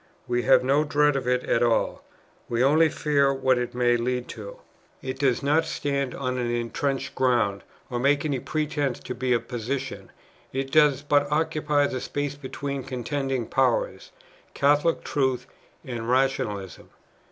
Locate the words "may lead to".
3.75-4.57